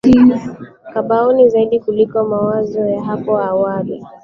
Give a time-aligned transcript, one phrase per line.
[0.93, 4.05] kaboni zaidi kuliko mawazo ya hapo awali